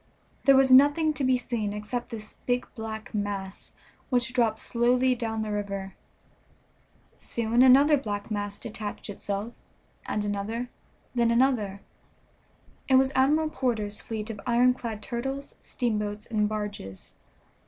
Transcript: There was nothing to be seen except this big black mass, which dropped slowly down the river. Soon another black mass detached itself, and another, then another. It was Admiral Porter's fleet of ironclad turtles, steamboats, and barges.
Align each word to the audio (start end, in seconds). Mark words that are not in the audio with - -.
There 0.45 0.55
was 0.55 0.71
nothing 0.71 1.13
to 1.13 1.23
be 1.23 1.37
seen 1.37 1.73
except 1.73 2.09
this 2.09 2.33
big 2.47 2.67
black 2.73 3.13
mass, 3.13 3.73
which 4.09 4.33
dropped 4.33 4.57
slowly 4.57 5.13
down 5.13 5.43
the 5.43 5.51
river. 5.51 5.93
Soon 7.17 7.61
another 7.61 7.97
black 7.97 8.31
mass 8.31 8.57
detached 8.57 9.11
itself, 9.11 9.53
and 10.07 10.25
another, 10.25 10.71
then 11.13 11.29
another. 11.29 11.81
It 12.87 12.95
was 12.95 13.11
Admiral 13.13 13.51
Porter's 13.51 14.01
fleet 14.01 14.31
of 14.31 14.41
ironclad 14.47 15.03
turtles, 15.03 15.53
steamboats, 15.59 16.25
and 16.25 16.49
barges. 16.49 17.13